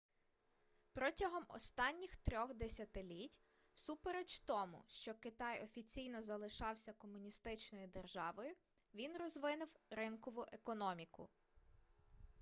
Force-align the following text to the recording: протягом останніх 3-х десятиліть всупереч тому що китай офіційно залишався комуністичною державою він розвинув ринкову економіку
протягом 0.93 1.45
останніх 1.49 2.11
3-х 2.11 2.53
десятиліть 2.53 3.41
всупереч 3.73 4.39
тому 4.39 4.83
що 4.87 5.13
китай 5.13 5.63
офіційно 5.63 6.21
залишався 6.21 6.93
комуністичною 6.93 7.87
державою 7.87 8.55
він 8.93 9.17
розвинув 9.17 9.75
ринкову 9.89 10.45
економіку 10.51 11.29